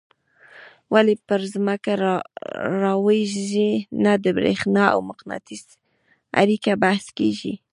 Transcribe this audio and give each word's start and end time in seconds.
ولي 0.93 1.15
پر 1.27 1.41
ځمکه 1.53 1.91
رالویږي 2.83 3.71
نه 4.03 4.13
د 4.23 4.25
برېښنا 4.37 4.83
او 4.93 4.99
مقناطیس 5.09 5.63
اړیکه 6.41 6.71
بحث 6.83 7.05
کیږي. 7.17 7.53